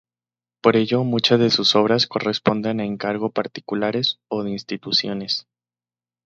Por 0.63 0.77
ello 0.77 1.03
muchas 1.03 1.39
de 1.39 1.51
sus 1.51 1.75
obras 1.75 2.07
corresponden 2.07 2.79
a 2.79 2.85
encargo 2.85 3.29
particulares 3.29 4.17
o 4.29 4.41
de 4.41 4.49
instituciones. 4.49 5.45